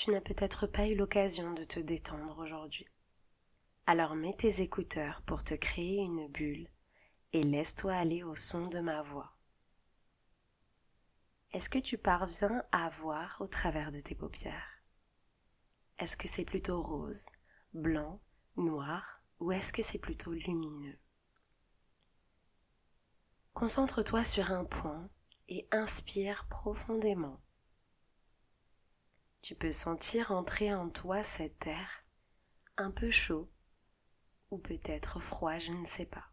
[0.00, 2.86] tu n'as peut-être pas eu l'occasion de te détendre aujourd'hui.
[3.86, 6.70] Alors mets tes écouteurs pour te créer une bulle
[7.34, 9.36] et laisse-toi aller au son de ma voix.
[11.52, 14.82] Est-ce que tu parviens à voir au travers de tes paupières?
[15.98, 17.26] Est-ce que c'est plutôt rose,
[17.74, 18.22] blanc,
[18.56, 20.98] noir ou est-ce que c'est plutôt lumineux?
[23.52, 25.10] Concentre-toi sur un point
[25.50, 27.38] et inspire profondément.
[29.42, 32.04] Tu peux sentir entrer en toi cet air
[32.76, 33.50] un peu chaud
[34.50, 36.30] ou peut-être froid, je ne sais pas.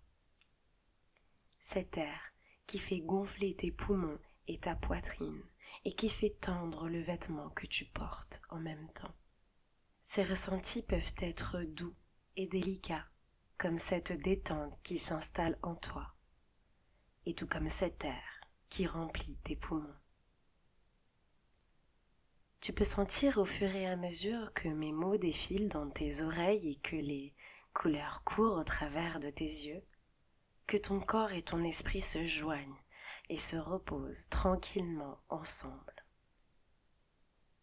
[1.59, 2.19] Cet air
[2.65, 5.41] qui fait gonfler tes poumons et ta poitrine
[5.85, 9.15] et qui fait tendre le vêtement que tu portes en même temps.
[10.01, 11.95] Ces ressentis peuvent être doux
[12.35, 13.05] et délicats,
[13.57, 16.13] comme cette détente qui s'installe en toi,
[17.25, 18.23] et tout comme cet air
[18.69, 19.95] qui remplit tes poumons.
[22.67, 26.71] Tu peux sentir au fur et à mesure que mes mots défilent dans tes oreilles
[26.71, 27.33] et que les
[27.73, 29.81] couleurs courent au travers de tes yeux,
[30.65, 32.75] que ton corps et ton esprit se joignent
[33.29, 36.05] et se reposent tranquillement ensemble.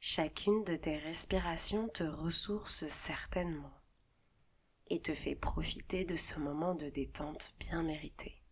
[0.01, 3.75] Chacune de tes respirations te ressource certainement
[4.87, 8.43] et te fait profiter de ce moment de détente bien mérité.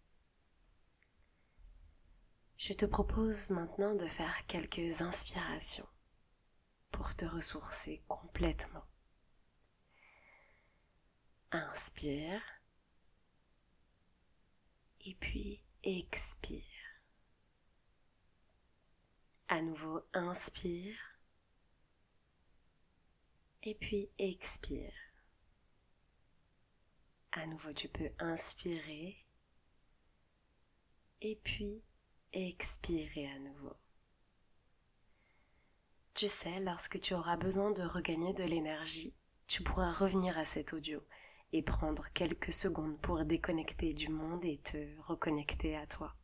[2.59, 5.89] Je te propose maintenant de faire quelques inspirations
[6.93, 8.85] pour te ressourcer complètement.
[11.51, 12.41] Inspire
[15.05, 16.63] et puis expire.
[19.49, 20.97] À nouveau, inspire
[23.65, 24.93] et puis expire.
[27.33, 29.27] À nouveau, tu peux inspirer
[31.21, 31.83] et puis
[32.33, 33.77] expirer à nouveau.
[36.23, 39.13] Tu sais, lorsque tu auras besoin de regagner de l'énergie,
[39.49, 41.01] tu pourras revenir à cet audio
[41.53, 46.15] et prendre quelques secondes pour déconnecter du monde et te reconnecter à toi.